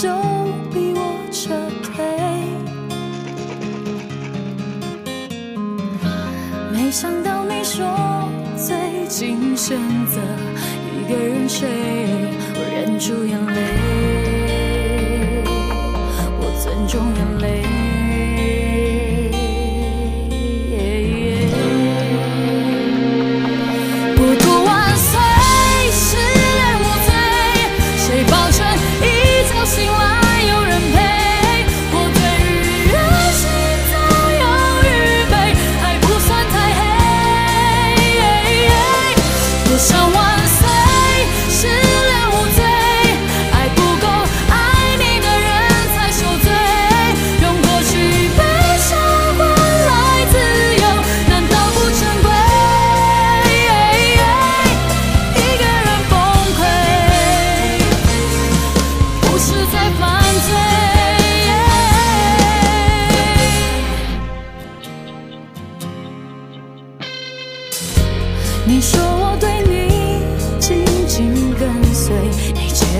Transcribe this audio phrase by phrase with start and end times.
[0.00, 0.08] 就
[0.72, 1.52] 逼我撤
[1.84, 2.02] 退，
[6.72, 7.86] 没想到你说
[8.56, 10.18] 最近选择
[10.96, 11.68] 一个人睡，
[12.54, 13.60] 我忍住眼泪，
[16.40, 17.69] 我尊重眼泪。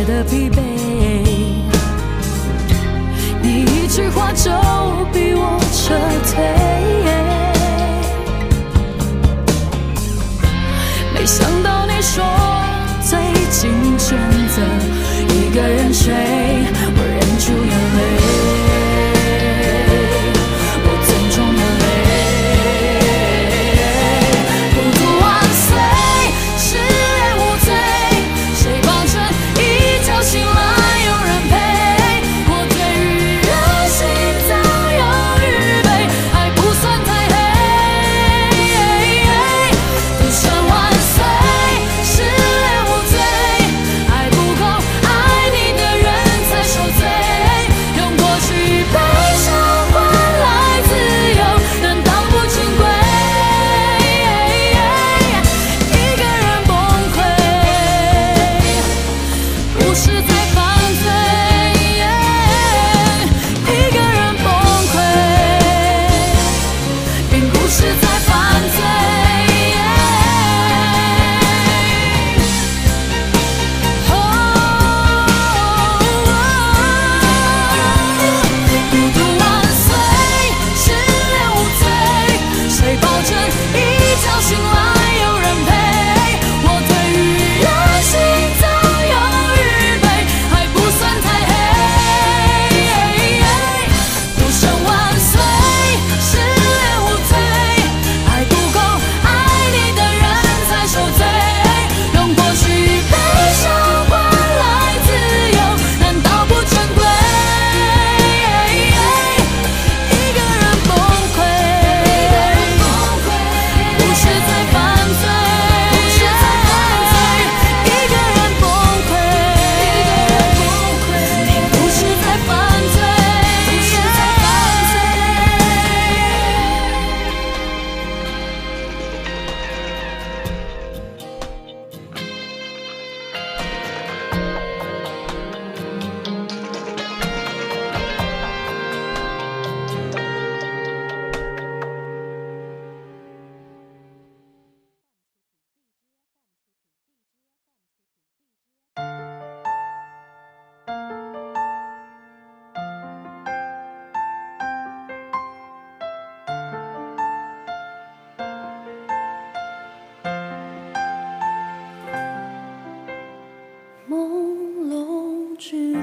[0.00, 0.56] 你觉得疲惫，
[3.42, 4.50] 你一句话就
[5.12, 5.92] 逼我撤
[6.30, 6.40] 退。
[11.12, 12.24] 没想到你说
[13.02, 13.18] 最
[13.50, 14.16] 近选
[14.48, 14.62] 择
[15.34, 16.14] 一个人睡，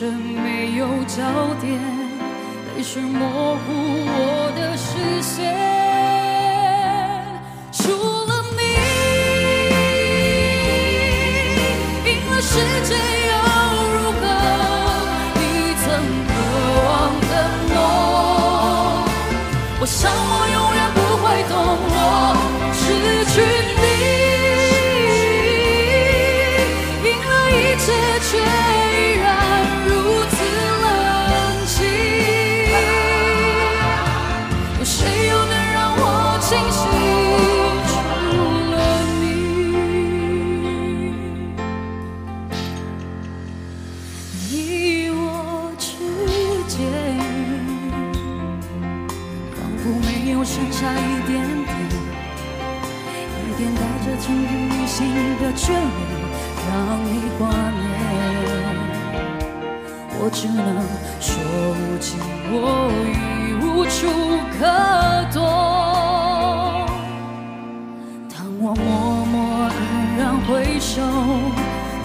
[0.00, 1.22] 身没有焦
[1.60, 1.78] 点
[2.74, 3.68] 泪水模糊
[4.06, 5.30] 我的视线
[7.70, 8.60] 除了你
[12.08, 12.90] 赢了世界
[13.28, 13.32] 又
[13.92, 14.24] 如何
[15.36, 15.38] 你
[15.82, 15.84] 曾
[16.30, 16.32] 渴
[16.88, 16.88] 望
[17.28, 17.32] 的
[17.68, 17.76] 梦
[19.80, 21.52] 我想我永远不会懂
[21.92, 21.92] 我
[22.72, 22.80] 失
[23.34, 23.36] 去
[23.74, 23.79] 你。
[54.20, 54.98] 点带着情不旅行
[55.40, 55.80] 的眷恋，
[56.68, 56.70] 让
[57.04, 57.08] 你
[57.38, 57.82] 挂念。
[60.22, 60.60] 我只能
[61.20, 61.32] 说
[61.72, 62.08] 无尽，
[62.52, 62.54] 我
[63.08, 63.14] 已
[63.64, 63.98] 无处
[64.58, 64.60] 可
[65.32, 65.38] 躲。
[68.28, 68.86] 当我默
[69.26, 69.34] 默
[69.70, 69.72] 黯
[70.18, 71.00] 然回首，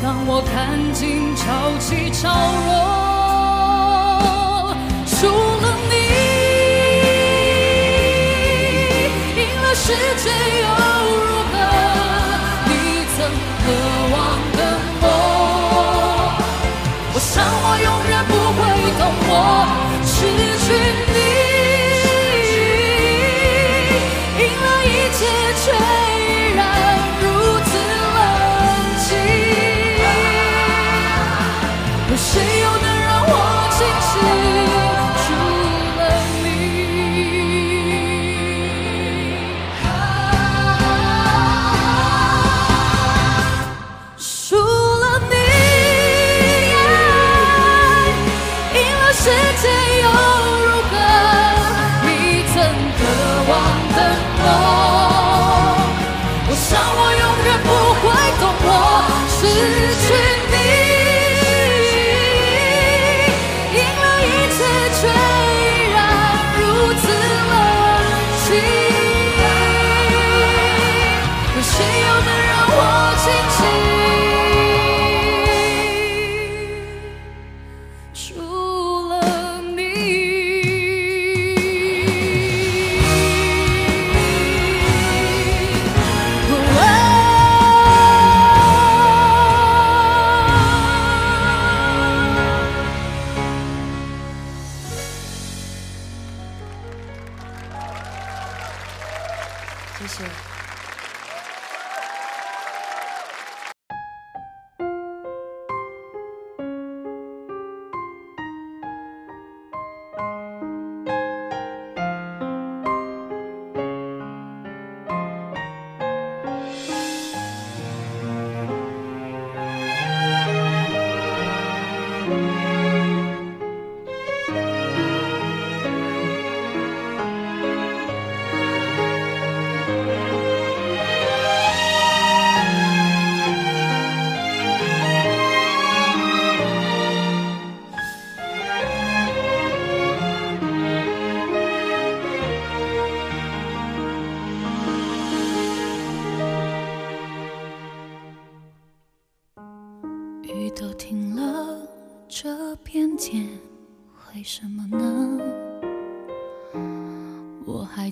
[0.02, 0.54] 当我看
[0.94, 1.44] 尽潮
[1.80, 2.24] 起潮
[2.68, 2.74] 落，
[5.06, 5.94] 除了你。
[9.38, 9.92] 赢了世
[10.24, 10.26] 界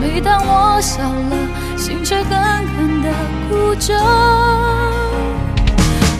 [0.00, 1.36] 每当我笑了，
[1.76, 2.30] 心却狠
[2.76, 3.06] 狠的
[3.48, 3.94] 哭着。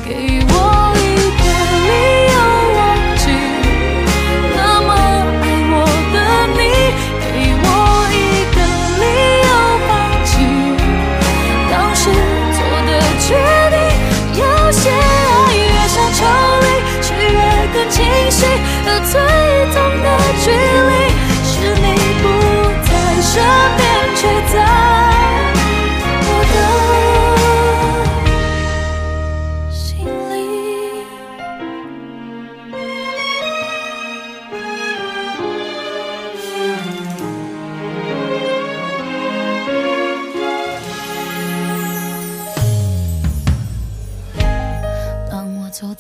[0.04, 0.11] 给
[0.49, 0.52] 我
[0.97, 1.00] 一
[1.38, 1.42] 个
[1.87, 1.90] 理
[2.26, 2.27] 由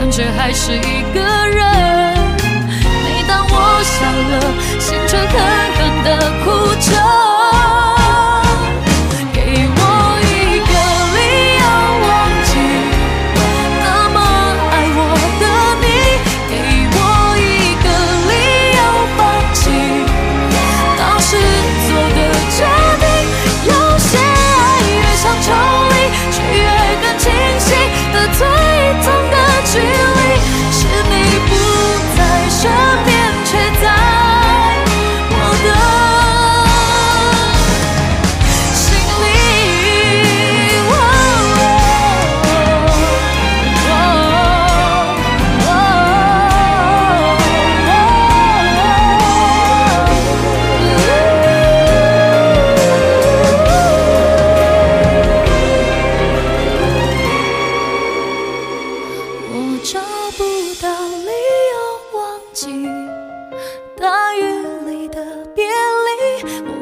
[0.00, 1.69] 感觉还是一个人。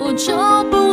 [0.09, 0.88] 我找不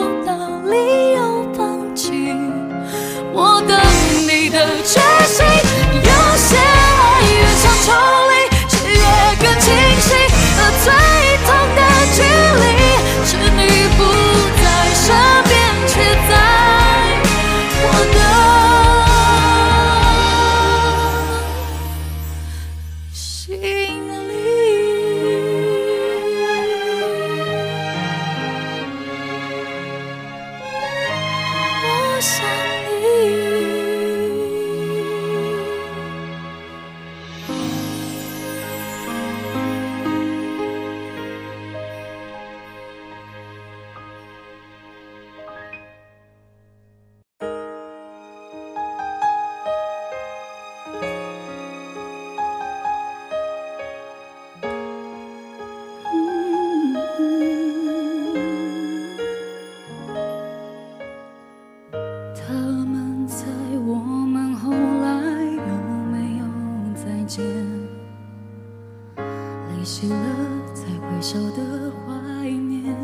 [71.35, 72.95] 会晓得怀念。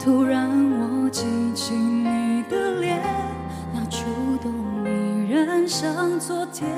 [0.00, 3.00] 突然我记起你的脸，
[3.72, 4.04] 那触
[4.42, 4.52] 动
[4.84, 6.68] 依然像昨天。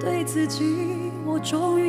[0.00, 1.83] 对自己，我终于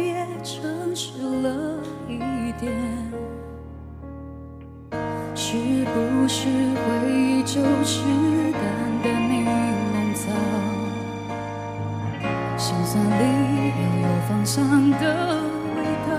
[14.45, 15.41] 又有芳香的
[15.75, 16.13] 味道。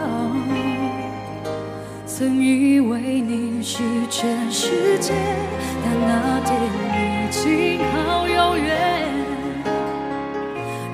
[2.07, 5.15] 曾以为你是全世界，
[5.85, 6.51] 但那天
[6.93, 8.67] 已经好遥远。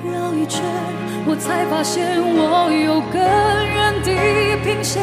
[0.05, 0.61] 绕一圈，
[1.25, 4.09] 我才发现我有更远地
[4.63, 5.01] 平线。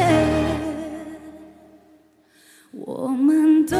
[2.71, 3.75] 我们都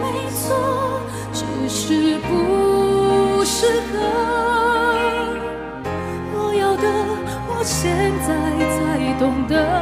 [0.00, 1.02] 没错，
[1.34, 4.19] 只是不适合。
[7.82, 8.28] 现在
[8.76, 9.79] 才懂得，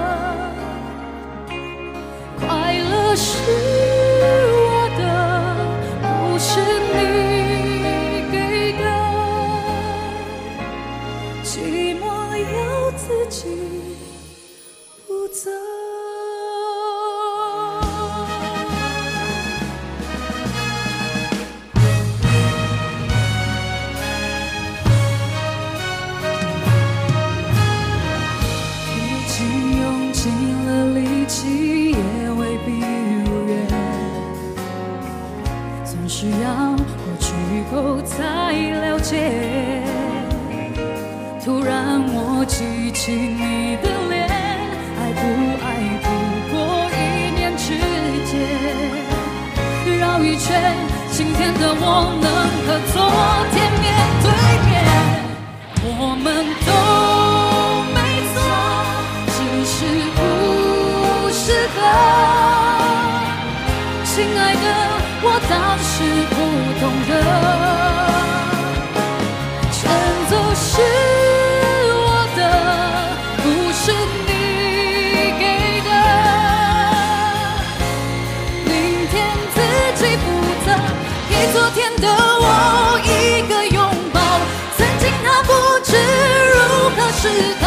[87.20, 87.57] 是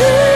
[0.00, 0.29] to